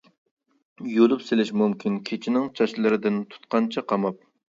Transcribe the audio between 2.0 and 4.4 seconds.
كېچىنىڭ، چاچلىرىدىن تۇتقانچە قاماپ.